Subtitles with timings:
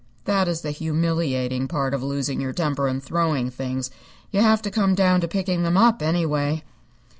[0.25, 3.91] That is the humiliating part of losing your temper and throwing things.
[4.31, 6.63] You have to come down to picking them up, anyway.